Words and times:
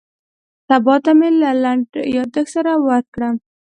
سبا 0.67 0.95
ته 1.03 1.11
مې 1.19 1.29
له 1.41 1.51
لنډ 1.63 1.87
یاداښت 2.15 2.51
سره 2.55 2.71
ورکړه. 2.87 3.29